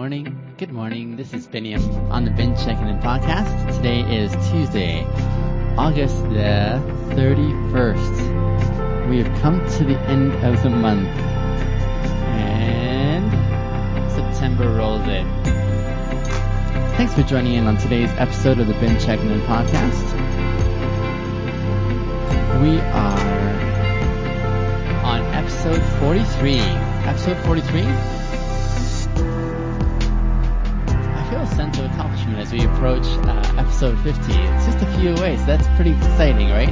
[0.00, 0.54] morning.
[0.56, 1.16] Good morning.
[1.16, 3.76] This is Biniam on the Bin Checking In podcast.
[3.76, 5.04] Today is Tuesday,
[5.76, 6.80] August the
[7.12, 9.10] 31st.
[9.10, 11.06] We have come to the end of the month.
[12.32, 13.30] And
[14.10, 15.26] September rolls in.
[16.96, 20.12] Thanks for joining in on today's episode of the Bin Checking In podcast.
[22.62, 23.20] We are
[25.04, 26.58] on episode 43.
[26.58, 28.19] Episode 43?
[31.60, 34.18] Sense of accomplishment as we approach uh, episode 50.
[34.32, 36.70] It's just a few away, so that's pretty exciting, right?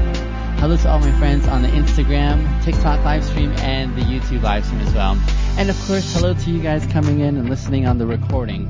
[0.61, 4.65] Hello to all my friends on the Instagram, TikTok live stream, and the YouTube live
[4.65, 5.21] stream as well.
[5.59, 8.69] And of course, hello to you guys coming in and listening on the recording,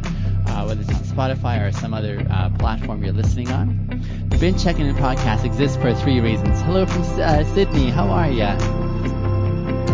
[0.48, 4.02] uh, whether it's on Spotify or some other uh, platform you're listening on.
[4.30, 6.60] The Bin Checking In podcast exists for three reasons.
[6.62, 8.58] Hello from uh, Sydney, how are ya?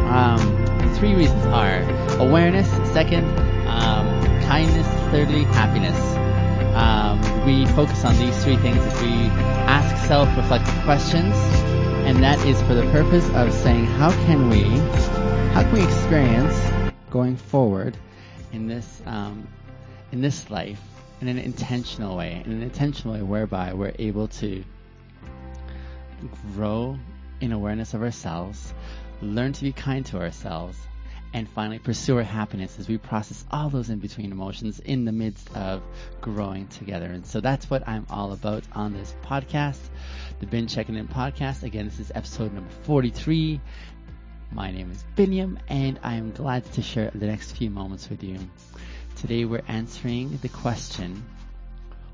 [0.08, 1.82] Um, three reasons are
[2.18, 3.26] awareness, second,
[3.68, 4.06] um,
[4.46, 6.13] kindness, thirdly, happiness.
[6.74, 9.12] Um, we focus on these three things as we
[9.68, 11.34] ask self-reflective questions,
[12.06, 14.62] and that is for the purpose of saying how can we,
[15.54, 16.58] how can we experience
[17.10, 17.96] going forward
[18.52, 19.46] in this um,
[20.12, 20.80] in this life
[21.20, 24.64] in an intentional way, in an intentional way whereby we're able to
[26.54, 26.98] grow
[27.40, 28.74] in awareness of ourselves,
[29.22, 30.76] learn to be kind to ourselves,
[31.34, 35.10] and finally pursue our happiness as we process all those in between emotions in the
[35.10, 35.82] midst of
[36.20, 37.06] growing together.
[37.06, 39.80] And so that's what I'm all about on this podcast,
[40.38, 41.64] the Bin Checking In podcast.
[41.64, 43.60] Again, this is episode number 43.
[44.52, 48.22] My name is Biniam, and I am glad to share the next few moments with
[48.22, 48.38] you.
[49.16, 51.24] Today we're answering the question,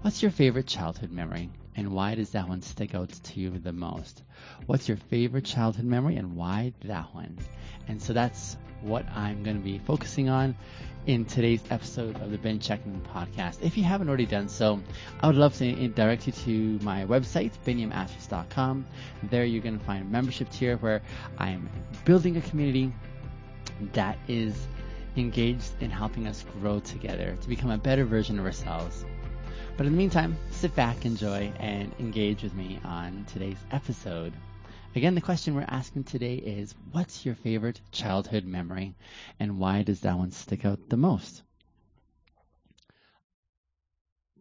[0.00, 1.50] what's your favorite childhood memory?
[1.76, 4.22] And why does that one stick out to you the most?
[4.66, 7.38] What's your favorite childhood memory and why that one?
[7.88, 10.56] And so that's what I'm going to be focusing on
[11.06, 13.62] in today's episode of the Bin Checking podcast.
[13.62, 14.80] If you haven't already done so,
[15.20, 18.86] I would love to direct you to my website, biniamasters.com.
[19.24, 21.02] There you're going to find a membership tier where
[21.38, 21.68] I'm
[22.04, 22.92] building a community
[23.92, 24.66] that is
[25.16, 29.04] engaged in helping us grow together to become a better version of ourselves.
[29.76, 34.32] But in the meantime, sit back, enjoy, and engage with me on today's episode.
[34.94, 38.94] Again, the question we're asking today is what's your favorite childhood memory
[39.38, 41.42] and why does that one stick out the most?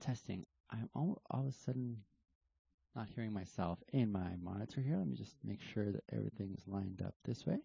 [0.01, 0.45] Testing.
[0.71, 1.97] I'm all, all of a sudden
[2.95, 4.97] not hearing myself in my monitor here.
[4.97, 7.59] Let me just make sure that everything's lined up this way.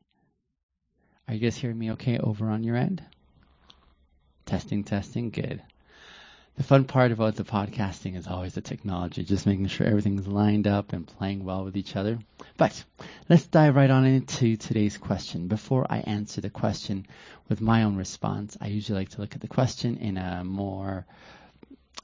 [1.26, 3.02] Are you guys hearing me okay over on your end?
[4.46, 5.62] Testing, testing, good
[6.56, 10.68] the fun part about the podcasting is always the technology, just making sure everything's lined
[10.68, 12.18] up and playing well with each other.
[12.56, 12.84] But
[13.28, 15.48] let's dive right on into today's question.
[15.48, 17.06] Before I answer the question
[17.48, 21.06] with my own response, I usually like to look at the question in a more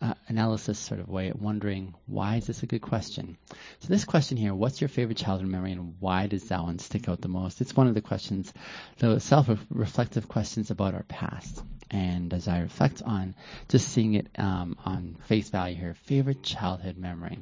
[0.00, 3.36] uh, analysis sort of way, wondering why is this a good question?
[3.80, 7.08] So this question here, what's your favorite childhood memory and why does that one stick
[7.08, 7.60] out the most?
[7.60, 8.52] It's one of the questions,
[8.98, 11.62] the self-reflective questions about our past.
[11.90, 13.34] And as I reflect on
[13.68, 17.38] just seeing it um, on face value here, favorite childhood memory.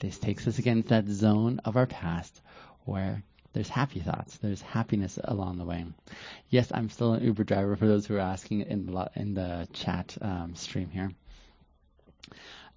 [0.00, 2.40] This takes us again to that zone of our past
[2.84, 4.36] where there's happy thoughts.
[4.36, 5.86] There's happiness along the way.
[6.50, 9.66] Yes, I'm still an Uber driver for those who are asking in the, in the
[9.72, 11.10] chat um, stream here.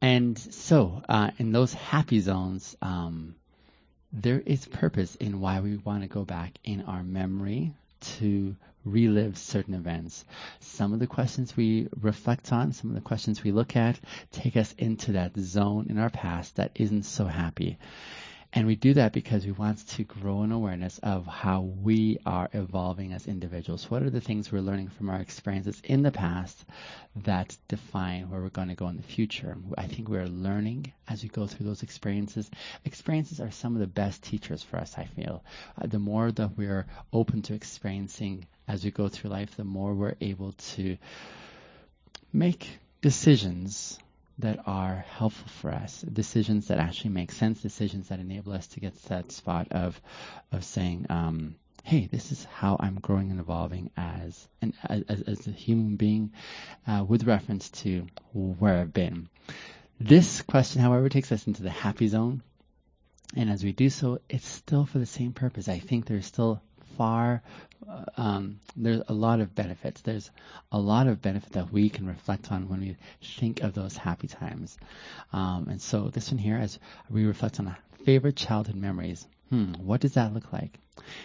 [0.01, 3.35] And so, uh, in those happy zones, um,
[4.11, 7.73] there is purpose in why we want to go back in our memory
[8.17, 8.55] to
[8.85, 10.25] relive certain events.
[10.61, 13.99] Some of the questions we reflect on, some of the questions we look at,
[14.31, 17.77] take us into that zone in our past that isn't so happy.
[18.51, 22.49] And we do that because we want to grow an awareness of how we are
[22.51, 23.91] evolving as individuals.
[23.91, 26.65] What are the things we're learning from our experiences in the past
[27.17, 29.55] that define where we're going to go in the future?
[29.77, 32.49] I think we're learning as we go through those experiences.
[32.85, 35.43] Experiences are some of the best teachers for us, I feel.
[35.79, 39.93] Uh, the more that we're open to experiencing as we go through life, the more
[39.93, 40.97] we're able to
[42.33, 43.99] make decisions
[44.39, 48.79] that are helpful for us, decisions that actually make sense, decisions that enable us to
[48.79, 49.99] get to that spot of
[50.51, 55.47] of saying, um, "Hey, this is how I'm growing and evolving as an as, as
[55.47, 56.31] a human being,"
[56.87, 59.29] uh, with reference to where I've been.
[59.99, 62.41] This question, however, takes us into the happy zone,
[63.35, 65.67] and as we do so, it's still for the same purpose.
[65.67, 66.61] I think there's still
[66.99, 67.41] far,
[67.89, 70.01] uh, um, there's a lot of benefits.
[70.01, 70.29] There's
[70.69, 74.27] a lot of benefit that we can reflect on when we think of those happy
[74.27, 74.77] times.
[75.31, 76.77] Um, and so this one here, as
[77.09, 80.77] we reflect on our favorite childhood memories, hmm, what does that look like?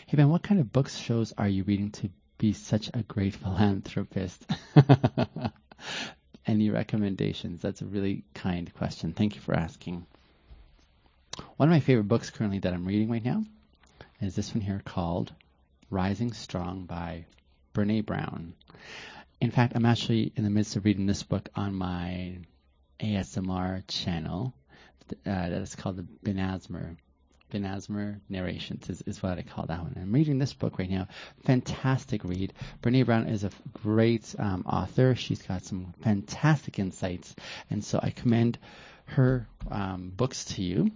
[0.06, 3.34] Hey Ben, what kind of books, shows are you reading to be such a great
[3.42, 4.46] philanthropist?
[6.46, 7.62] any recommendations?
[7.62, 9.12] That's a really kind question.
[9.12, 10.06] Thank you for asking.
[11.56, 13.42] One of my favorite books currently that I'm reading right now
[14.20, 15.32] is this one here called
[15.90, 17.26] Rising Strong by
[17.75, 18.54] Brene Brown.
[19.40, 22.38] In fact, I'm actually in the midst of reading this book on my
[23.00, 24.54] ASMR channel.
[25.10, 26.96] Uh, that is called the Benazmer.
[27.52, 29.96] Benazmer Narrations is, is what I call that one.
[30.00, 31.08] I'm reading this book right now.
[31.44, 32.52] Fantastic read.
[32.82, 33.50] Brene Brown is a
[33.82, 35.14] great um, author.
[35.14, 37.34] She's got some fantastic insights,
[37.70, 38.58] and so I commend
[39.06, 40.90] her um, books to you.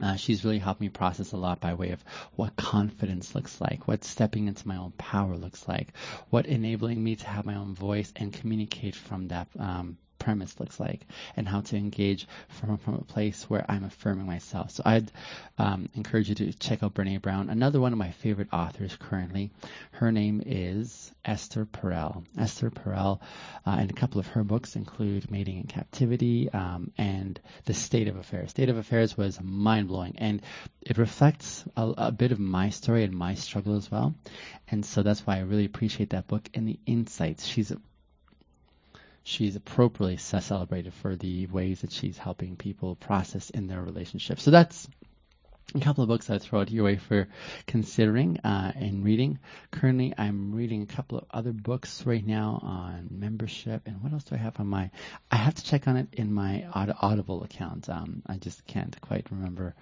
[0.00, 2.04] Uh, she's really helped me process a lot by way of
[2.34, 5.88] what confidence looks like, what stepping into my own power looks like,
[6.30, 10.80] what enabling me to have my own voice and communicate from that um, premise looks
[10.80, 11.06] like
[11.36, 14.70] and how to engage from, from a place where I'm affirming myself.
[14.70, 15.12] So I'd
[15.58, 17.50] um, encourage you to check out Brene Brown.
[17.50, 19.50] Another one of my favorite authors currently,
[19.92, 22.24] her name is Esther Perel.
[22.38, 23.20] Esther Perel,
[23.66, 28.08] uh, and a couple of her books include Mating in Captivity um, and The State
[28.08, 28.50] of Affairs.
[28.50, 30.40] State of Affairs was mind blowing and
[30.80, 34.14] it reflects a, a bit of my story and my struggle as well.
[34.68, 37.44] And so that's why I really appreciate that book and the insights.
[37.44, 37.72] She's
[39.24, 44.42] she's appropriately celebrated for the ways that she's helping people process in their relationships.
[44.42, 44.86] So that's
[45.74, 47.26] a couple of books I throw out your way for
[47.66, 49.38] considering uh, and reading.
[49.70, 53.82] Currently, I'm reading a couple of other books right now on membership.
[53.86, 54.90] And what else do I have on my?
[55.30, 57.88] I have to check on it in my Audible account.
[57.88, 59.74] Um, I just can't quite remember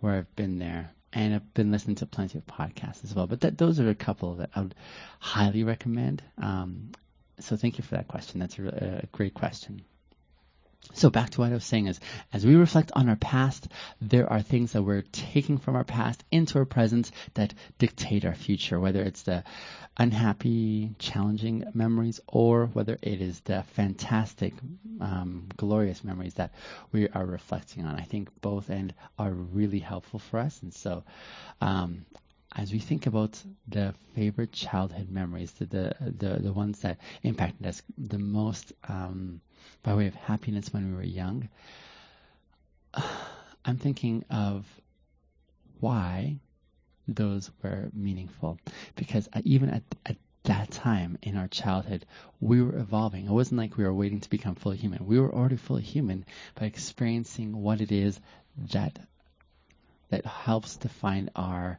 [0.00, 0.92] where I've been there.
[1.12, 3.26] And I've been listening to plenty of podcasts as well.
[3.26, 4.74] But that, those are a couple that I would
[5.20, 6.22] highly recommend.
[6.38, 6.90] Um,
[7.40, 8.40] so thank you for that question.
[8.40, 9.82] That's a, a great question.
[10.92, 11.98] So back to what I was saying is,
[12.32, 13.68] as we reflect on our past,
[14.02, 18.34] there are things that we're taking from our past into our present that dictate our
[18.34, 19.44] future, whether it's the
[19.96, 24.52] unhappy, challenging memories or whether it is the fantastic,
[25.00, 26.52] um, glorious memories that
[26.92, 27.96] we are reflecting on.
[27.96, 30.62] I think both end are really helpful for us.
[30.62, 31.04] And so,
[31.60, 32.04] um,
[32.56, 37.82] as we think about the favorite childhood memories, the the the, ones that impacted us
[37.98, 39.40] the most um,
[39.82, 41.48] by way of happiness when we were young,
[43.64, 44.66] I'm thinking of
[45.80, 46.38] why
[47.08, 48.58] those were meaningful,
[48.94, 52.06] because even at, at that time in our childhood,
[52.40, 53.26] we were evolving.
[53.26, 55.06] It wasn't like we were waiting to become fully human.
[55.06, 56.24] We were already fully human
[56.54, 58.20] by experiencing what it is
[58.72, 58.98] that
[60.10, 61.78] that helps define our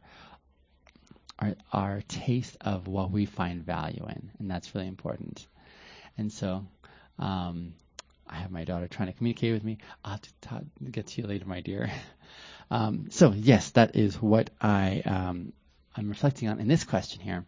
[1.72, 5.46] our, our taste of what we find value in, and that's really important.
[6.18, 6.66] And so,
[7.18, 7.74] um,
[8.28, 9.78] I have my daughter trying to communicate with me.
[10.04, 11.90] I'll have to talk, get to you later, my dear.
[12.68, 15.52] Um, so yes, that is what I um,
[15.96, 17.46] I'm reflecting on in this question here.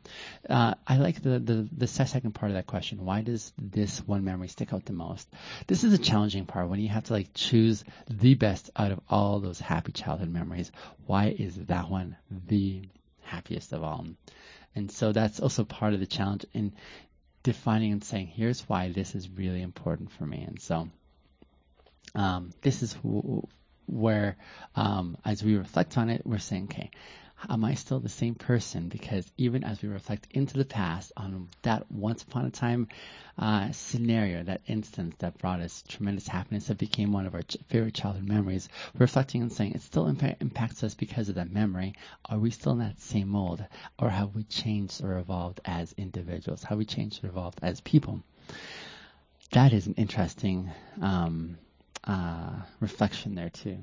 [0.49, 3.05] Uh, I like the, the the second part of that question.
[3.05, 5.29] Why does this one memory stick out the most?
[5.67, 9.01] This is a challenging part when you have to like choose the best out of
[9.11, 10.73] all those happy childhood memories.
[11.07, 12.17] Why is that one
[12.47, 12.89] the
[13.29, 14.07] happiest of all.
[14.75, 16.73] And so that's also part of the challenge in
[17.43, 20.45] defining and saying, here's why this is really important for me.
[20.47, 20.89] And so
[22.15, 23.47] um, this is w-
[23.87, 24.37] where,
[24.77, 26.91] um, as we reflect on it, we're saying, okay,
[27.49, 28.89] am I still the same person?
[28.89, 32.89] Because even as we reflect into the past on that once upon a time
[33.39, 37.95] uh, scenario, that instance that brought us tremendous happiness, that became one of our favorite
[37.95, 38.69] childhood memories,
[38.99, 41.95] reflecting and saying it still impacts us because of that memory.
[42.25, 43.65] Are we still in that same mold?
[43.99, 46.65] Or have we changed or evolved as individuals?
[46.65, 48.23] Have we changed or evolved as people?
[49.53, 51.59] That is an interesting um,
[52.05, 53.79] uh, reflection there, too.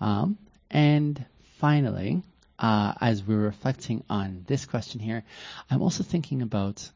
[0.00, 0.36] Um,
[0.70, 1.24] and
[1.58, 2.22] finally,
[2.58, 5.24] uh, as we're reflecting on this question here,
[5.70, 6.88] I'm also thinking about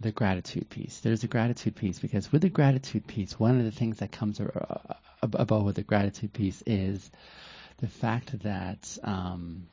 [0.00, 1.00] the gratitude piece.
[1.00, 4.40] There's a gratitude piece because with the gratitude piece, one of the things that comes
[5.22, 7.10] about with the gratitude piece is
[7.78, 9.66] the fact that um,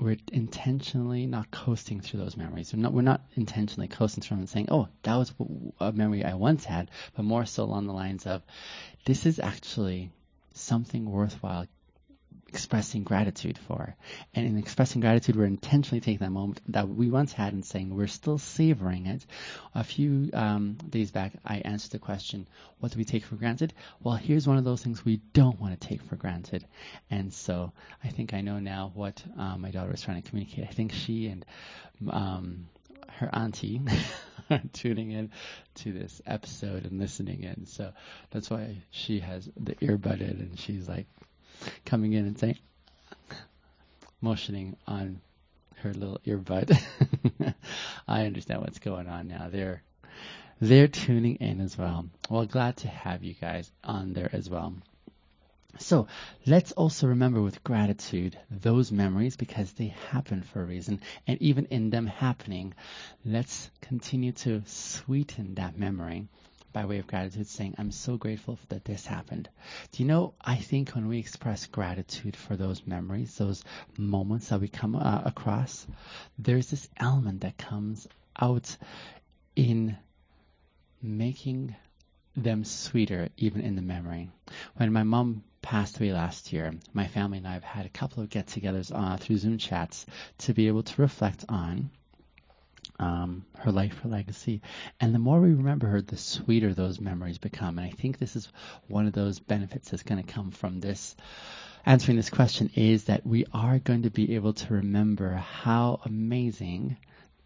[0.00, 2.72] we're intentionally not coasting through those memories.
[2.72, 5.32] We're not, we're not intentionally coasting through them and saying, oh, that was
[5.80, 8.42] a memory I once had, but more so along the lines of,
[9.04, 10.10] this is actually
[10.58, 11.66] something worthwhile
[12.48, 13.94] expressing gratitude for.
[14.34, 17.94] And in expressing gratitude, we're intentionally taking that moment that we once had and saying
[17.94, 19.24] we're still savoring it.
[19.74, 22.48] A few um, days back, I answered the question,
[22.80, 23.74] what do we take for granted?
[24.02, 26.64] Well, here's one of those things we don't want to take for granted.
[27.10, 27.72] And so
[28.02, 30.64] I think I know now what um, my daughter was trying to communicate.
[30.64, 31.44] I think she and
[32.08, 32.68] um,
[33.18, 33.82] her auntie
[34.72, 35.30] tuning in
[35.76, 37.66] to this episode and listening in.
[37.66, 37.92] So
[38.30, 41.06] that's why she has the earbudded and she's like
[41.84, 42.58] coming in and saying,
[44.20, 45.20] motioning on
[45.76, 46.76] her little earbud.
[48.08, 49.48] I understand what's going on now.
[49.50, 49.82] They're
[50.60, 52.06] they're tuning in as well.
[52.28, 54.74] Well, glad to have you guys on there as well.
[55.76, 56.08] So
[56.46, 61.00] let's also remember with gratitude those memories because they happen for a reason.
[61.26, 62.74] And even in them happening,
[63.24, 66.26] let's continue to sweeten that memory
[66.72, 69.48] by way of gratitude, saying, I'm so grateful that this happened.
[69.92, 73.64] Do you know, I think when we express gratitude for those memories, those
[73.96, 75.86] moments that we come uh, across,
[76.38, 78.06] there's this element that comes
[78.38, 78.76] out
[79.56, 79.96] in
[81.02, 81.74] making
[82.36, 84.30] them sweeter even in the memory.
[84.78, 88.22] When my mom passed away last year, my family and I have had a couple
[88.22, 90.06] of get-togethers uh, through Zoom chats
[90.38, 91.90] to be able to reflect on
[93.00, 94.62] um, her life, her legacy.
[95.00, 97.76] And the more we remember her, the sweeter those memories become.
[97.76, 98.48] And I think this is
[98.86, 101.16] one of those benefits that's going to come from this
[101.84, 106.96] answering this question is that we are going to be able to remember how amazing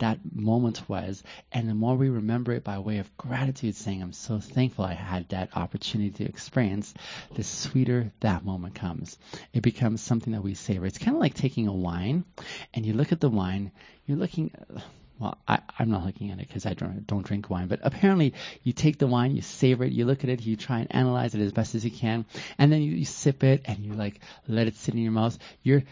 [0.02, 1.22] that moment was.
[1.52, 4.94] And the more we remember it by way of gratitude, saying, I'm so thankful I
[4.94, 6.92] had that opportunity to experience,
[7.34, 9.16] the sweeter that moment comes.
[9.52, 10.86] It becomes something that we savor.
[10.86, 12.24] It's kind of like taking a wine
[12.74, 13.70] and you look at the wine,
[14.06, 14.50] you're looking,
[15.20, 18.34] well, I, am not looking at it because I don't, don't drink wine, but apparently
[18.64, 21.36] you take the wine, you savor it, you look at it, you try and analyze
[21.36, 22.26] it as best as you can,
[22.58, 24.18] and then you, you sip it and you like
[24.48, 25.38] let it sit in your mouth.
[25.62, 25.84] You're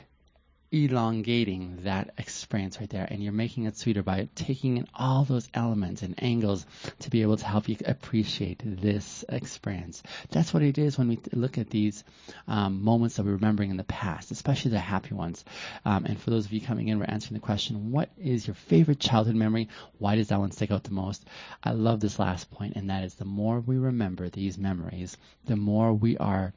[0.72, 5.48] elongating that experience right there and you're making it sweeter by taking in all those
[5.52, 6.64] elements and angles
[7.00, 10.02] to be able to help you appreciate this experience.
[10.30, 12.04] That's what it is when we look at these
[12.46, 15.44] um, moments that we're remembering in the past especially the happy ones.
[15.84, 18.54] Um, and for those of you coming in we're answering the question what is your
[18.54, 19.68] favorite childhood memory?
[19.98, 21.24] Why does that one stick out the most?
[21.64, 25.56] I love this last point and that is the more we remember these memories the
[25.56, 26.52] more we are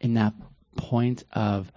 [0.00, 0.34] in that
[0.76, 1.70] point of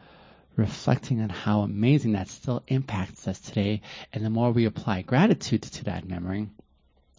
[0.59, 3.81] reflecting on how amazing that still impacts us today.
[4.13, 6.49] And the more we apply gratitude to that memory,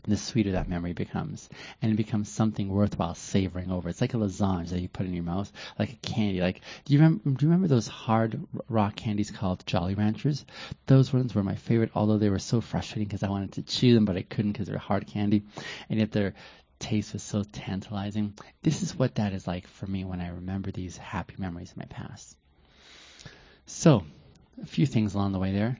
[0.04, 1.49] the sweeter that memory becomes.
[1.82, 3.88] And it becomes something worthwhile savoring over.
[3.88, 6.40] It's like a lasagna that you put in your mouth, like a candy.
[6.40, 10.44] Like, do you remember, do you remember those hard rock candies called Jolly Ranchers?
[10.87, 13.94] Those ones were my favorite, although they were so frustrating because I wanted to chew
[13.94, 15.44] them, but I couldn't because they're hard candy.
[15.88, 16.35] And yet their
[16.78, 18.35] taste was so tantalizing.
[18.62, 21.76] This is what that is like for me when I remember these happy memories of
[21.76, 22.37] my past.
[23.72, 24.04] So,
[24.60, 25.78] a few things along the way there.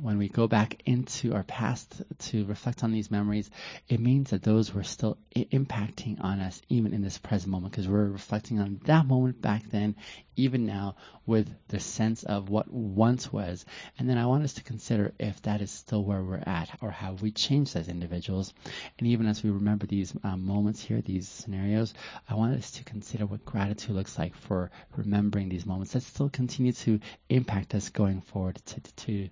[0.00, 3.50] When we go back into our past to reflect on these memories,
[3.88, 7.72] it means that those were still I- impacting on us even in this present moment
[7.72, 9.96] because we're reflecting on that moment back then,
[10.36, 10.96] even now,
[11.26, 13.64] with the sense of what once was.
[13.98, 16.90] And then I want us to consider if that is still where we're at or
[16.90, 18.52] have we changed as individuals.
[18.98, 21.94] And even as we remember these um, moments here, these scenarios,
[22.28, 26.28] I want us to consider what gratitude looks like for remembering these moments that still
[26.28, 29.28] continue to impact us going forward to, to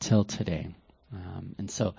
[0.00, 0.68] till today.
[1.12, 1.94] Um, and so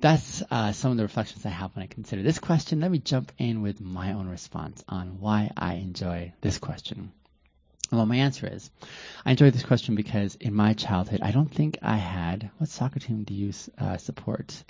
[0.00, 2.80] that's uh, some of the reflections I have when I consider this question.
[2.80, 7.12] Let me jump in with my own response on why I enjoy this question.
[7.90, 8.70] Well, my answer is
[9.24, 12.50] I enjoy this question because in my childhood, I don't think I had.
[12.58, 14.62] What soccer team do you uh, support?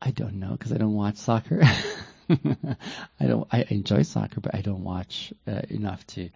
[0.00, 1.62] I don't know because I don't watch soccer.
[3.20, 3.46] I don't.
[3.52, 6.30] I enjoy soccer, but I don't watch uh, enough to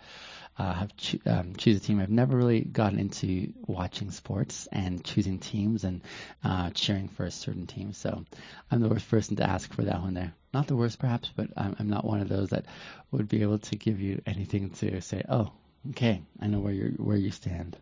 [0.58, 2.00] uh, have cho- um, choose a team.
[2.00, 6.02] I've never really gotten into watching sports and choosing teams and
[6.44, 7.92] uh, cheering for a certain team.
[7.92, 8.24] So
[8.70, 10.34] I'm the worst person to ask for that one there.
[10.52, 12.66] Not the worst, perhaps, but I'm, I'm not one of those that
[13.10, 15.24] would be able to give you anything to say.
[15.28, 15.50] Oh,
[15.90, 17.76] okay, I know where you where you stand.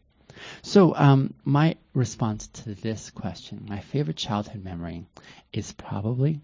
[0.62, 5.05] So um, my response to this question, my favorite childhood memory,
[5.53, 6.41] is probably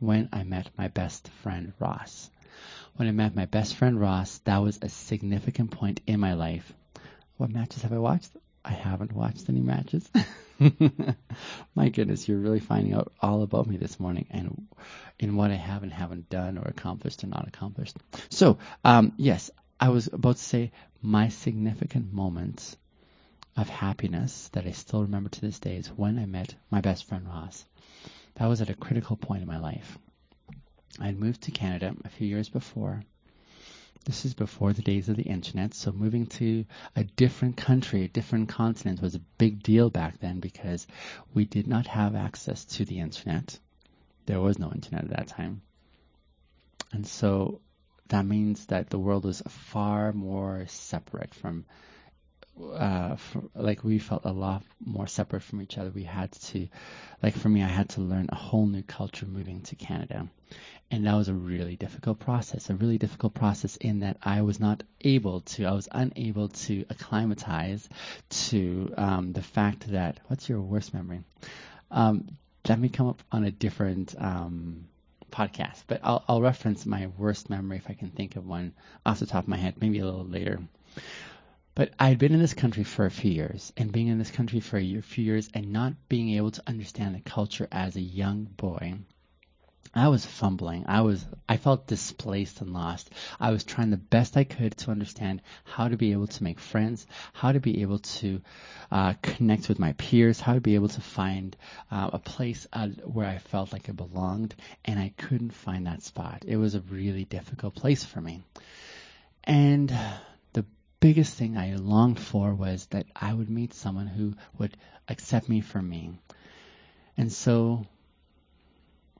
[0.00, 2.30] when I met my best friend Ross
[2.96, 6.72] when I met my best friend Ross, that was a significant point in my life.
[7.36, 8.30] What matches have I watched?
[8.64, 10.08] I haven't watched any matches.
[11.74, 14.66] my goodness, you're really finding out all about me this morning and
[15.18, 17.96] in what I have and haven't done or accomplished or not accomplished.
[18.30, 20.72] So, um, yes, I was about to say
[21.02, 22.76] my significant moments
[23.58, 27.04] of happiness that I still remember to this day is when I met my best
[27.04, 27.64] friend Ross.
[28.36, 29.98] That was at a critical point in my life.
[31.00, 33.02] I had moved to Canada a few years before.
[34.04, 36.64] This is before the days of the internet, so moving to
[36.94, 40.86] a different country, a different continent was a big deal back then because
[41.34, 43.58] we did not have access to the internet.
[44.26, 45.62] There was no internet at that time.
[46.92, 47.60] And so
[48.08, 51.64] that means that the world was far more separate from
[52.74, 55.90] uh, for, like we felt a lot more separate from each other.
[55.90, 56.68] We had to,
[57.22, 60.28] like for me, I had to learn a whole new culture moving to Canada.
[60.90, 64.60] And that was a really difficult process, a really difficult process in that I was
[64.60, 67.88] not able to, I was unable to acclimatize
[68.30, 71.22] to um, the fact that, what's your worst memory?
[71.90, 72.36] Um,
[72.78, 74.86] may come up on a different um,
[75.30, 78.72] podcast, but I'll, I'll reference my worst memory if I can think of one
[79.04, 80.60] off the top of my head, maybe a little later.
[81.76, 84.30] But I had been in this country for a few years, and being in this
[84.30, 87.96] country for a year, few years and not being able to understand the culture as
[87.96, 88.94] a young boy,
[89.94, 90.86] I was fumbling.
[90.88, 93.10] I was I felt displaced and lost.
[93.38, 96.60] I was trying the best I could to understand how to be able to make
[96.60, 98.40] friends, how to be able to
[98.90, 101.54] uh, connect with my peers, how to be able to find
[101.90, 104.54] uh, a place uh, where I felt like I belonged,
[104.86, 106.44] and I couldn't find that spot.
[106.46, 108.42] It was a really difficult place for me.
[109.44, 109.94] And
[111.00, 114.76] biggest thing I longed for was that I would meet someone who would
[115.08, 116.18] accept me for me.
[117.16, 117.86] And so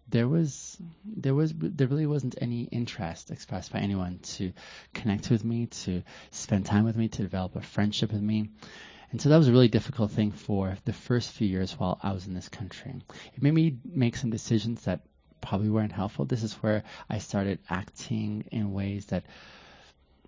[0.09, 4.53] there was there was there really wasn't any interest expressed by anyone to
[4.95, 8.51] connect with me, to spend time with me, to develop a friendship with me.
[9.11, 12.13] And so that was a really difficult thing for the first few years while I
[12.13, 12.95] was in this country.
[13.35, 15.01] It made me make some decisions that
[15.41, 16.25] probably weren't helpful.
[16.25, 19.25] This is where I started acting in ways that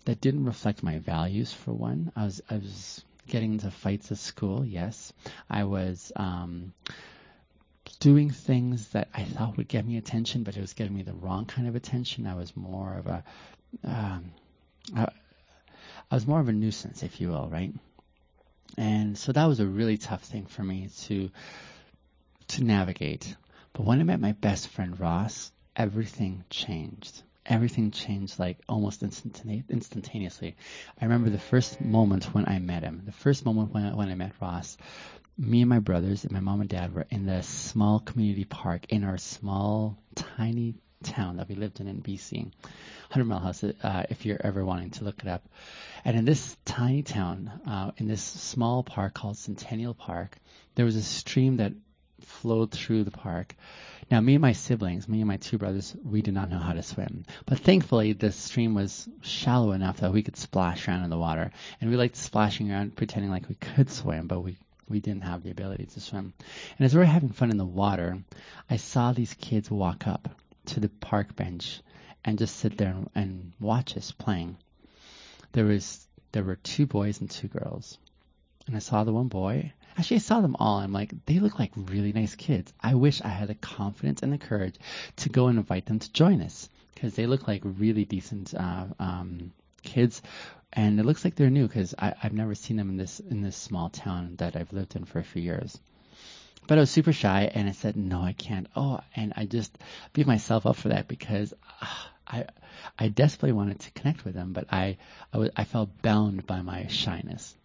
[0.08, 2.10] that didn't reflect my values for one.
[2.16, 5.12] I was I was getting into fights at school, yes.
[5.50, 6.72] I was um,
[8.00, 11.12] doing things that I thought would get me attention, but it was getting me the
[11.12, 12.26] wrong kind of attention.
[12.26, 13.22] I was more of a
[13.84, 14.30] um,
[14.96, 15.08] I,
[16.10, 17.74] I was more of a nuisance, if you will, right?
[18.78, 21.30] And so that was a really tough thing for me to
[22.56, 23.36] to navigate.
[23.74, 30.56] But when I met my best friend Ross, everything changed everything changed like almost instantaneously.
[31.00, 34.08] I remember the first moment when I met him, the first moment when I, when
[34.08, 34.76] I met Ross.
[35.36, 38.86] Me and my brothers and my mom and dad were in the small community park
[38.88, 40.74] in our small, tiny
[41.04, 42.42] town that we lived in in BC.
[42.42, 45.48] 100 Mile House, uh, if you're ever wanting to look it up.
[46.04, 50.36] And in this tiny town, uh, in this small park called Centennial Park,
[50.74, 51.72] there was a stream that
[52.20, 53.54] flowed through the park.
[54.10, 56.72] Now, me and my siblings, me and my two brothers, we did not know how
[56.72, 57.24] to swim.
[57.44, 61.50] But thankfully, the stream was shallow enough that we could splash around in the water.
[61.80, 64.56] And we liked splashing around, pretending like we could swim, but we,
[64.88, 66.32] we didn't have the ability to swim.
[66.78, 68.18] And as we were having fun in the water,
[68.70, 70.28] I saw these kids walk up
[70.66, 71.80] to the park bench
[72.24, 74.56] and just sit there and watch us playing.
[75.52, 77.98] There was there were two boys and two girls.
[78.68, 80.78] And I saw the one boy Actually, I saw them all.
[80.78, 82.72] I'm like, they look like really nice kids.
[82.80, 84.76] I wish I had the confidence and the courage
[85.16, 88.86] to go and invite them to join us because they look like really decent uh,
[89.00, 89.50] um,
[89.82, 90.22] kids,
[90.72, 93.56] and it looks like they're new because I've never seen them in this in this
[93.56, 95.76] small town that I've lived in for a few years.
[96.68, 98.68] But I was super shy, and I said, no, I can't.
[98.76, 99.76] Oh, and I just
[100.12, 101.52] beat myself up for that because
[101.82, 101.86] uh,
[102.24, 102.44] I
[102.96, 104.98] I desperately wanted to connect with them, but I
[105.32, 107.56] I, was, I felt bound by my shyness.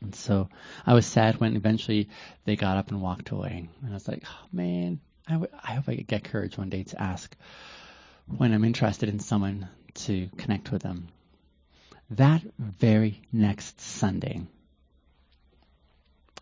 [0.00, 0.48] And so
[0.86, 2.08] I was sad when eventually
[2.44, 3.68] they got up and walked away.
[3.82, 6.70] And I was like, oh, man, I, w- I hope I could get courage one
[6.70, 7.34] day to ask
[8.26, 11.08] when I'm interested in someone to connect with them.
[12.10, 14.42] That very next Sunday,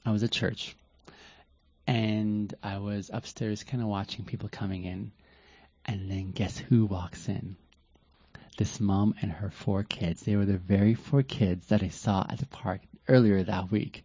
[0.05, 0.77] I was at church
[1.87, 5.13] and I was upstairs kind of watching people coming in.
[5.87, 7.57] And then guess who walks in?
[8.57, 10.23] This mom and her four kids.
[10.23, 14.05] They were the very four kids that I saw at the park earlier that week.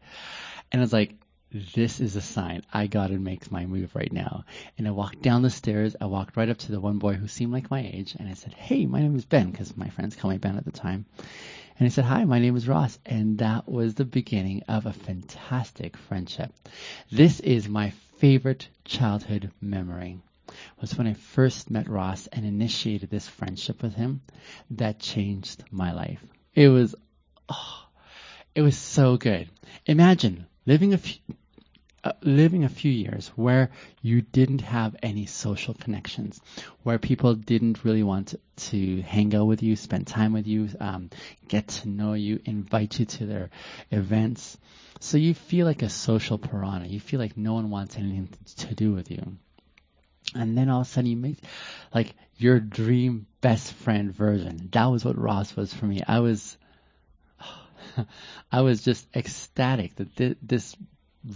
[0.71, 1.13] And I was like,
[1.51, 2.63] this is a sign.
[2.71, 4.45] I gotta make my move right now.
[4.77, 5.95] And I walked down the stairs.
[5.99, 8.33] I walked right up to the one boy who seemed like my age, and I
[8.33, 11.05] said, "Hey, my name is Ben," because my friends call me Ben at the time.
[11.79, 14.93] And he said, "Hi, my name is Ross." And that was the beginning of a
[14.93, 16.53] fantastic friendship.
[17.11, 20.19] This is my favorite childhood memory.
[20.81, 24.21] Was when I first met Ross and initiated this friendship with him
[24.71, 26.23] that changed my life.
[26.53, 26.95] It was,
[27.49, 27.85] oh,
[28.55, 29.49] it was so good.
[29.85, 31.19] Imagine living a few,
[32.03, 36.39] uh, living a few years where you didn't have any social connections,
[36.83, 41.09] where people didn't really want to hang out with you, spend time with you, um,
[41.47, 43.49] get to know you, invite you to their
[43.91, 44.57] events.
[45.01, 46.87] So you feel like a social piranha.
[46.87, 49.37] You feel like no one wants anything to do with you.
[50.35, 51.39] And then all of a sudden you meet
[51.93, 54.69] like your dream best friend version.
[54.71, 56.01] That was what Ross was for me.
[56.07, 56.57] I was
[58.51, 60.75] I was just ecstatic that th- this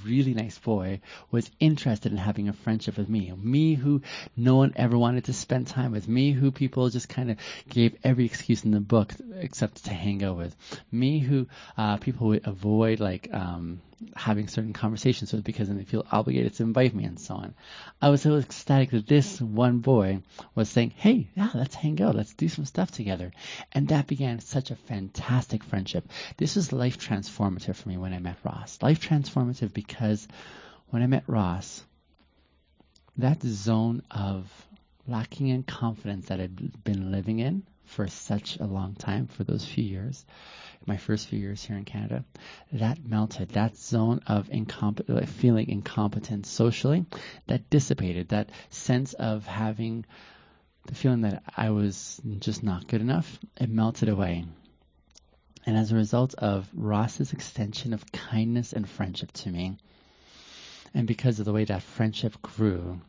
[0.05, 3.31] really nice boy was interested in having a friendship with me.
[3.37, 4.01] Me who
[4.35, 6.07] no one ever wanted to spend time with.
[6.07, 7.37] Me who people just kind of
[7.69, 10.55] gave every excuse in the book except to hang out with.
[10.91, 13.81] Me who uh, people would avoid like um,
[14.15, 17.53] having certain conversations with because then they feel obligated to invite me and so on.
[18.01, 20.21] I was so ecstatic that this one boy
[20.55, 22.15] was saying, Hey, yeah, let's hang out.
[22.15, 23.31] Let's do some stuff together.
[23.71, 26.09] And that began such a fantastic friendship.
[26.37, 28.79] This was life transformative for me when I met Ross.
[28.81, 30.27] Life transformative because
[30.89, 31.83] when I met Ross,
[33.17, 34.51] that zone of
[35.07, 39.65] lacking in confidence that I'd been living in for such a long time, for those
[39.65, 40.25] few years,
[40.85, 42.25] my first few years here in Canada,
[42.73, 43.49] that melted.
[43.49, 47.05] That zone of incomp- uh, feeling incompetent socially,
[47.47, 48.29] that dissipated.
[48.29, 50.05] That sense of having
[50.87, 54.45] the feeling that I was just not good enough, it melted away.
[55.65, 59.77] And as a result of Ross's extension of kindness and friendship to me,
[60.93, 62.99] and because of the way that friendship grew,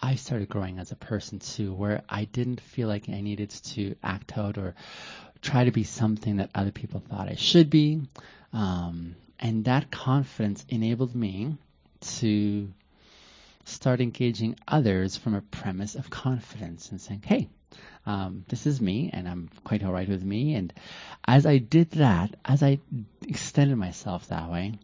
[0.00, 3.94] I started growing as a person too, where I didn't feel like I needed to
[4.02, 4.74] act out or
[5.40, 8.02] try to be something that other people thought I should be.
[8.52, 11.56] Um, and that confidence enabled me
[12.18, 12.72] to
[13.64, 17.48] start engaging others from a premise of confidence and saying, hey,
[18.06, 20.54] um, this is me and I'm quite all right with me.
[20.54, 20.72] And
[21.26, 22.78] as I did that, as I
[23.26, 24.78] extended myself that way,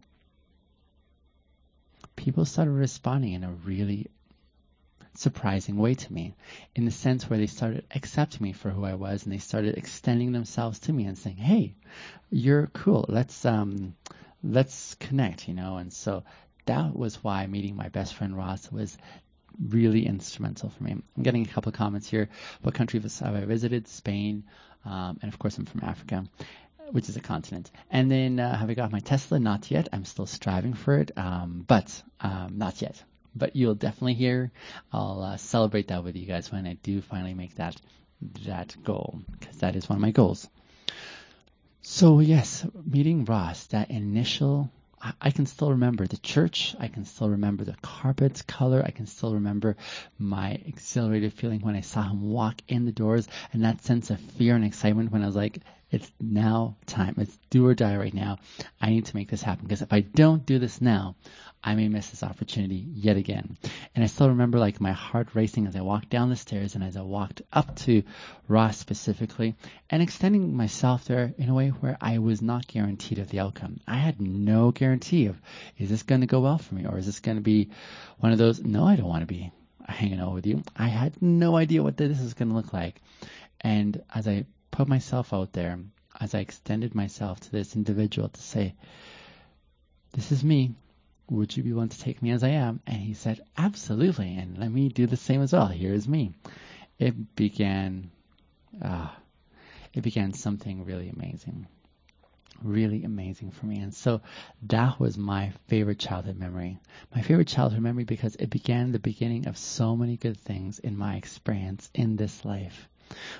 [2.17, 4.09] people started responding in a really
[5.15, 6.35] surprising way to me
[6.75, 9.77] in the sense where they started accepting me for who I was and they started
[9.77, 11.75] extending themselves to me and saying, "Hey,
[12.31, 13.05] you're cool.
[13.09, 13.95] Let's um
[14.43, 15.77] let's connect," you know.
[15.77, 16.25] And so
[16.67, 18.97] that was why meeting my best friend Ross was
[19.69, 20.93] really instrumental for me.
[20.93, 22.29] I'm getting a couple of comments here.
[22.63, 23.89] What country have I visited?
[23.89, 24.45] Spain,
[24.85, 26.25] um, and of course I'm from Africa
[26.93, 27.71] which is a continent.
[27.89, 29.39] And then uh, have I got my Tesla?
[29.39, 29.89] Not yet.
[29.93, 33.01] I'm still striving for it, um, but um, not yet
[33.35, 34.51] but you'll definitely hear.
[34.93, 37.77] I'll uh, celebrate that with you guys when I do finally make that
[38.45, 40.49] that goal because that is one of my goals.
[41.83, 44.71] So yes, meeting Ross, that initial
[45.21, 46.77] I can still remember the church.
[46.79, 48.83] I can still remember the carpet's color.
[48.85, 49.77] I can still remember
[50.19, 54.21] my exhilarated feeling when I saw him walk in the doors and that sense of
[54.21, 57.15] fear and excitement when I was like, it's now time.
[57.17, 58.39] It's do or die right now.
[58.81, 61.17] I need to make this happen because if I don't do this now,
[61.63, 63.59] I may miss this opportunity yet again.
[63.95, 66.83] And I still remember like my heart racing as I walked down the stairs and
[66.83, 68.03] as I walked up to
[68.49, 69.57] Ross specifically
[69.91, 73.81] and extending myself there in a way where I was not guaranteed of the outcome.
[73.87, 75.37] I had no guarantee of
[75.77, 77.69] is this going to go well for me or is this going to be
[78.19, 79.53] one of those, no, I don't want to be
[79.87, 80.63] hanging out with you.
[80.75, 83.03] I had no idea what this is going to look like.
[83.61, 85.79] And as I put myself out there,
[86.19, 88.75] as I extended myself to this individual to say,
[90.13, 90.75] this is me
[91.31, 92.81] would you be willing to take me as I am?
[92.87, 94.37] And he said, absolutely.
[94.37, 95.69] And let me do the same as well.
[95.69, 96.35] Here is me.
[96.99, 98.11] It began,
[98.83, 99.09] uh,
[99.95, 101.69] it began something really amazing,
[102.63, 103.79] really amazing for me.
[103.79, 104.21] And so
[104.65, 106.81] that was my favorite childhood memory.
[107.15, 110.99] My favorite childhood memory because it began the beginning of so many good things in
[110.99, 112.89] my experience in this life.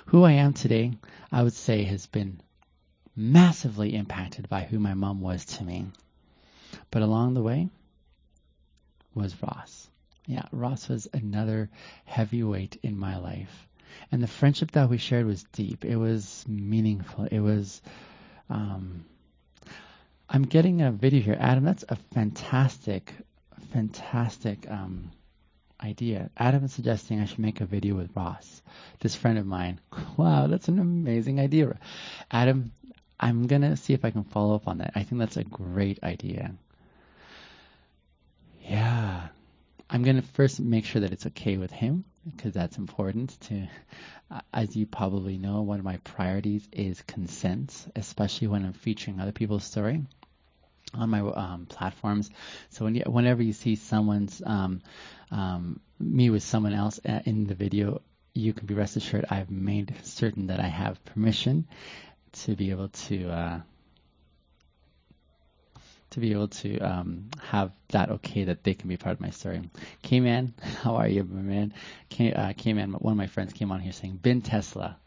[0.07, 0.93] Who I am today,
[1.29, 2.41] I would say has been
[3.17, 5.87] massively impacted by who my mom was to me.
[6.89, 7.69] But along the way,
[9.13, 9.89] was Ross.
[10.25, 11.69] Yeah, Ross was another
[12.05, 13.67] heavyweight in my life.
[14.11, 15.83] And the friendship that we shared was deep.
[15.83, 17.25] It was meaningful.
[17.25, 17.81] It was.
[18.49, 19.05] Um,
[20.29, 21.37] I'm getting a video here.
[21.37, 23.13] Adam, that's a fantastic,
[23.73, 25.11] fantastic um,
[25.83, 26.29] idea.
[26.37, 28.61] Adam is suggesting I should make a video with Ross,
[29.01, 29.79] this friend of mine.
[30.15, 31.77] Wow, that's an amazing idea.
[32.29, 32.71] Adam,
[33.19, 34.93] I'm going to see if I can follow up on that.
[34.95, 36.53] I think that's a great idea.
[38.63, 39.27] Yeah.
[39.93, 43.67] I'm going to first make sure that it's okay with him because that's important to
[44.53, 49.33] as you probably know one of my priorities is consent especially when I'm featuring other
[49.33, 50.01] people's story
[50.93, 52.29] on my um, platforms.
[52.69, 54.81] So when you, whenever you see someone's um,
[55.29, 58.01] um, me with someone else uh, in the video
[58.33, 61.67] you can be rest assured I've made certain that I have permission
[62.43, 63.61] to be able to uh,
[66.11, 69.29] to be able to um, have that okay that they can be part of my
[69.31, 69.61] story.
[70.03, 71.73] K-Man, how are you, my man?
[72.09, 74.97] K- uh, K-Man, one of my friends came on here saying, Bin Tesla.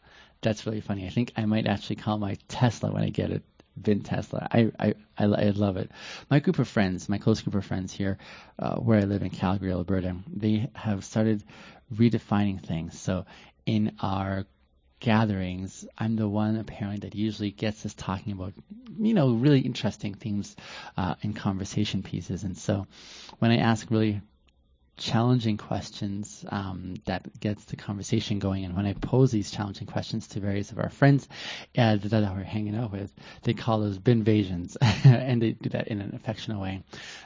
[0.40, 1.06] That's really funny.
[1.06, 3.42] I think I might actually call my Tesla when I get it.
[3.80, 4.46] Bin Tesla.
[4.52, 5.90] I, I, I, I love it.
[6.30, 8.18] My group of friends, my close group of friends here,
[8.58, 11.42] uh, where I live in Calgary, Alberta, they have started
[11.92, 12.98] redefining things.
[12.98, 13.26] So
[13.66, 14.46] in our
[15.04, 18.54] gatherings, I'm the one apparently that usually gets us talking about,
[18.98, 20.56] you know, really interesting themes
[20.96, 22.42] uh, in conversation pieces.
[22.42, 22.86] And so
[23.38, 24.22] when I ask really
[24.96, 28.64] challenging questions um, that gets the conversation going.
[28.64, 31.28] And when I pose these challenging questions to various of our friends
[31.76, 36.00] uh, that we're hanging out with, they call those binvasions, and they do that in
[36.00, 36.82] an affectionate way.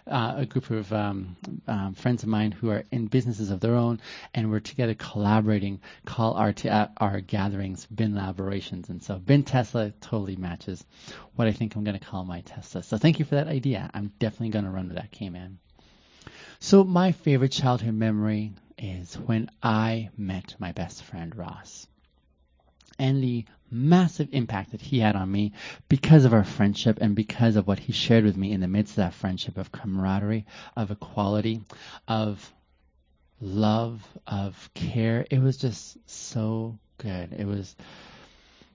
[0.06, 3.74] Uh, a group of um, um, friends of mine who are in businesses of their
[3.74, 4.00] own,
[4.34, 8.88] and we're together collaborating, call our t- uh, our gatherings bin laborations.
[8.88, 10.84] And so bin Tesla totally matches
[11.36, 12.82] what I think I'm going to call my Tesla.
[12.82, 13.90] So thank you for that idea.
[13.92, 15.58] I'm definitely going to run with that, K-Man.
[16.60, 21.86] So my favorite childhood memory is when I met my best friend Ross
[22.98, 25.52] and the massive impact that he had on me
[25.88, 28.92] because of our friendship and because of what he shared with me in the midst
[28.92, 31.62] of that friendship of camaraderie, of equality,
[32.08, 32.52] of
[33.40, 35.26] love, of care.
[35.30, 37.34] It was just so good.
[37.34, 37.76] It was,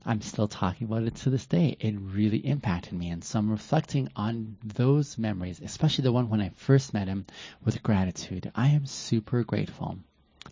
[0.06, 1.78] I'm still talking about it to this day.
[1.80, 3.10] It really impacted me.
[3.10, 7.26] And so I'm reflecting on those memories, especially the one when I first met him
[7.64, 8.52] with gratitude.
[8.54, 9.98] I am super grateful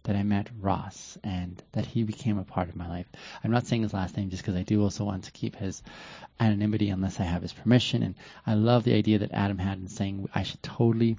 [0.03, 3.07] that I met Ross and that he became a part of my life.
[3.43, 5.83] I'm not saying his last name just because I do also want to keep his
[6.39, 8.03] anonymity unless I have his permission.
[8.03, 8.15] And
[8.47, 11.17] I love the idea that Adam had in saying I should totally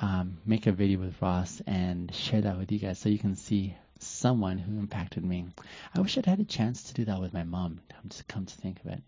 [0.00, 3.36] um, make a video with Ross and share that with you guys so you can
[3.36, 5.46] see someone who impacted me.
[5.94, 7.80] I wish I'd had a chance to do that with my mom.
[7.90, 9.02] I'm just come to think of it.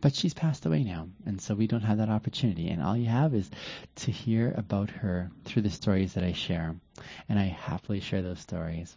[0.00, 2.68] But she's passed away now, and so we don't have that opportunity.
[2.68, 3.48] And all you have is
[3.96, 6.74] to hear about her through the stories that I share.
[7.28, 8.96] And I happily share those stories.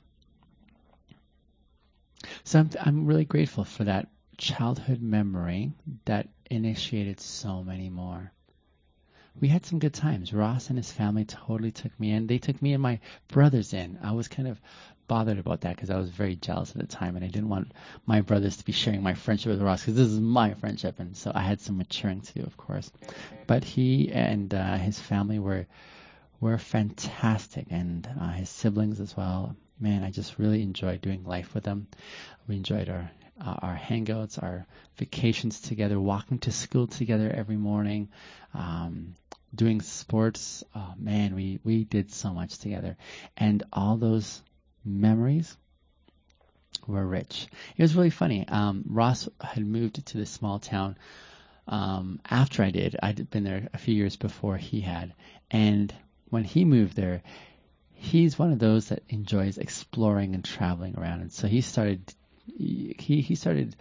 [2.44, 5.74] So I'm, I'm really grateful for that childhood memory
[6.06, 8.32] that initiated so many more.
[9.42, 10.34] We had some good times.
[10.34, 12.28] Ross and his family totally took me in.
[12.28, 14.00] They took me and my brothers in.
[14.02, 14.62] I was kind of
[15.08, 17.74] bothered about that because I was very jealous at the time, and I didn't want
[18.06, 21.16] my brothers to be sharing my friendship with Ross because this is my friendship, and
[21.16, 22.92] so I had some maturing to do, of course.
[23.46, 25.68] But he and uh, his family were
[26.40, 29.56] were fantastic, and uh, his siblings as well.
[29.80, 31.88] Man, I just really enjoyed doing life with them.
[32.48, 34.66] We enjoyed our uh, our hangouts, our
[34.98, 38.10] vacations together, walking to school together every morning,
[38.54, 39.14] um,
[39.56, 40.64] doing sports.
[40.76, 42.98] Oh man, we we did so much together,
[43.38, 44.42] and all those
[44.84, 45.58] memories
[46.88, 47.48] were rich.
[47.78, 48.48] It was really funny.
[48.48, 50.98] Um, Ross had moved to this small town
[51.68, 52.96] um, after I did.
[53.02, 55.14] I'd been there a few years before he had,
[55.50, 55.94] and
[56.30, 57.24] when he moved there,
[57.94, 62.14] he's one of those that enjoys exploring and traveling around, and so he started
[62.58, 63.76] he he started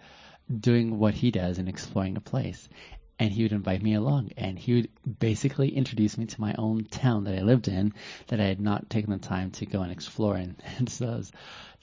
[0.59, 2.69] doing what he does and exploring a place
[3.17, 6.83] and he would invite me along and he would basically introduce me to my own
[6.83, 7.93] town that I lived in
[8.27, 11.17] that I had not taken the time to go and explore and, and so that
[11.17, 11.31] was,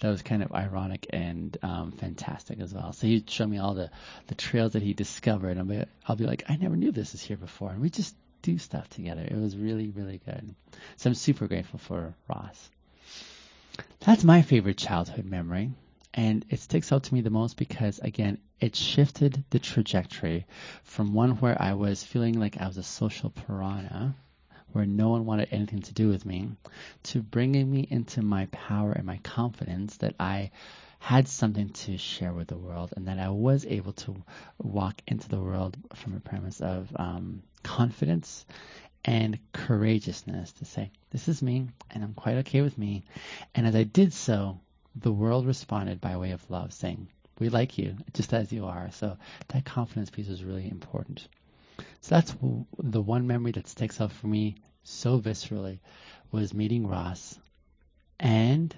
[0.01, 2.93] that was kind of ironic and um, fantastic as well.
[2.93, 3.91] So he'd show me all the,
[4.27, 7.15] the trails that he discovered and I'll be, I'll be like, I never knew this
[7.15, 9.23] is here before and we just do stuff together.
[9.23, 10.55] It was really, really good.
[10.97, 12.71] So I'm super grateful for Ross.
[14.01, 15.71] That's my favorite childhood memory.
[16.15, 20.47] And it sticks out to me the most because, again, it shifted the trajectory
[20.85, 24.15] from one where I was feeling like I was a social piranha,
[24.73, 26.51] where no one wanted anything to do with me,
[27.05, 30.51] to bringing me into my power and my confidence that I
[30.99, 34.23] had something to share with the world and that I was able to
[34.59, 38.47] walk into the world from a premise of um, confidence
[39.05, 43.03] and courageousness to say, this is me and I'm quite okay with me.
[43.55, 44.61] And as I did so,
[44.95, 48.91] the world responded by way of love, saying, We like you just as you are.
[48.93, 49.17] So
[49.49, 51.27] that confidence piece is really important.
[52.01, 52.35] So that's
[52.79, 55.79] the one memory that sticks out for me so viscerally
[56.31, 57.39] was meeting Ross.
[58.19, 58.75] And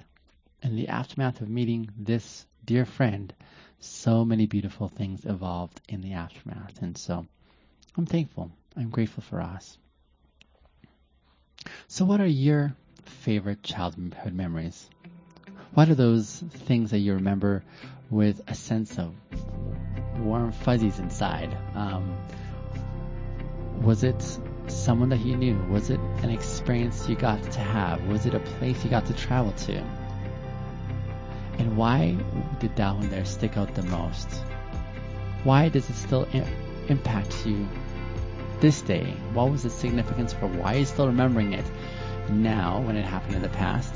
[0.62, 3.32] in the aftermath of meeting this dear friend,
[3.80, 6.80] so many beautiful things evolved in the aftermath.
[6.82, 7.26] And so
[7.96, 8.50] I'm thankful.
[8.76, 9.78] I'm grateful for Ross.
[11.88, 12.74] So, what are your
[13.04, 14.88] favorite childhood memories?
[15.74, 17.64] What are those things that you remember
[18.08, 19.12] with a sense of
[20.20, 21.56] warm fuzzies inside?
[21.74, 22.16] Um,
[23.82, 25.58] was it someone that you knew?
[25.68, 28.00] Was it an experience you got to have?
[28.06, 29.82] Was it a place you got to travel to?
[31.58, 32.16] And why
[32.60, 34.28] did that one there stick out the most?
[35.42, 36.28] Why does it still
[36.86, 37.68] impact you
[38.60, 39.12] this day?
[39.32, 41.64] What was the significance for why are you still remembering it
[42.30, 43.92] now when it happened in the past?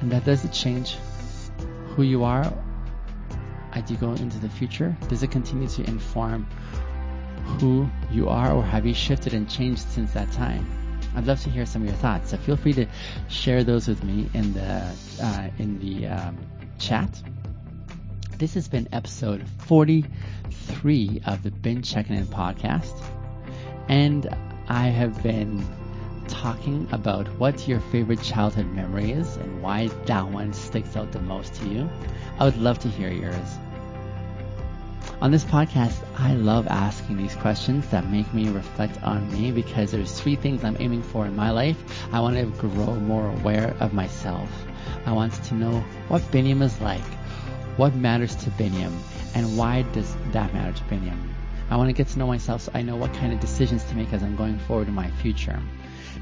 [0.00, 0.96] And that does it change
[1.88, 2.52] who you are
[3.72, 4.96] as you go into the future?
[5.08, 6.46] Does it continue to inform
[7.58, 10.66] who you are, or have you shifted and changed since that time?
[11.14, 12.30] I'd love to hear some of your thoughts.
[12.30, 12.86] So feel free to
[13.28, 16.38] share those with me in the uh, in the um,
[16.78, 17.22] chat.
[18.38, 22.94] This has been episode 43 of the Bin Checking In podcast,
[23.88, 24.28] and
[24.68, 25.66] I have been
[26.30, 31.20] talking about what your favorite childhood memory is and why that one sticks out the
[31.20, 31.90] most to you.
[32.38, 33.58] I would love to hear yours.
[35.20, 39.90] On this podcast, I love asking these questions that make me reflect on me because
[39.90, 41.76] there's three things I'm aiming for in my life.
[42.12, 44.48] I want to grow more aware of myself.
[45.04, 47.04] I want to know what Biniam is like,
[47.76, 48.96] what matters to Biniam,
[49.34, 51.18] and why does that matter to Biniam.
[51.70, 53.94] I want to get to know myself so I know what kind of decisions to
[53.94, 55.60] make as I'm going forward in my future.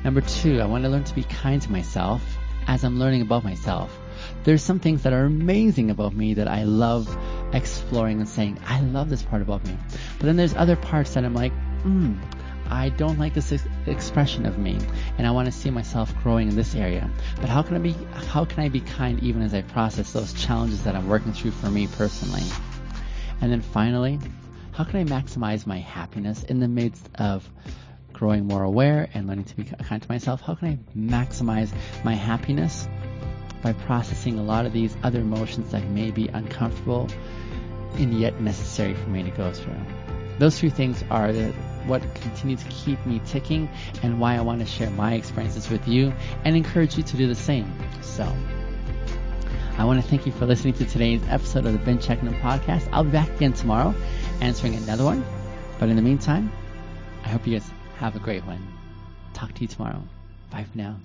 [0.04, 2.22] Number two, I want to learn to be kind to myself
[2.66, 3.98] as I'm learning about myself.
[4.44, 7.08] There's some things that are amazing about me that I love
[7.52, 9.76] exploring and saying, I love this part about me.
[10.18, 12.14] But then there's other parts that I'm like, hmm,
[12.70, 14.78] I don't like this ex- expression of me,
[15.16, 17.10] and I want to see myself growing in this area.
[17.40, 20.34] But how can I be how can I be kind even as I process those
[20.34, 22.42] challenges that I'm working through for me personally?
[23.40, 24.18] And then finally,
[24.72, 27.48] how can I maximize my happiness in the midst of
[28.18, 30.40] growing more aware and learning to be kind to myself?
[30.40, 31.72] How can I maximize
[32.04, 32.88] my happiness
[33.62, 37.08] by processing a lot of these other emotions that may be uncomfortable
[37.94, 39.78] and yet necessary for me to go through?
[40.38, 41.52] Those three things are the,
[41.86, 43.68] what continue to keep me ticking
[44.02, 46.12] and why I want to share my experiences with you
[46.44, 47.72] and encourage you to do the same.
[48.02, 48.24] So,
[49.76, 52.88] I want to thank you for listening to today's episode of the Ben Checkenham podcast.
[52.92, 53.94] I'll be back again tomorrow
[54.40, 55.24] answering another one.
[55.78, 56.50] But in the meantime,
[57.24, 58.64] I hope you guys have a great one.
[59.34, 60.00] Talk to you tomorrow.
[60.50, 60.96] Bye for now.